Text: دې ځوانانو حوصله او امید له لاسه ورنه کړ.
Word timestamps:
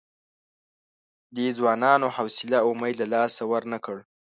دې 1.35 1.47
ځوانانو 1.57 2.07
حوصله 2.15 2.57
او 2.63 2.67
امید 2.73 2.95
له 3.01 3.07
لاسه 3.13 3.41
ورنه 3.51 3.77
کړ. 3.85 3.97